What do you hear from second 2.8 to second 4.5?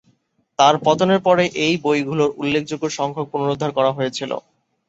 সংখ্যক পুনরুদ্ধার করা হয়েছিল।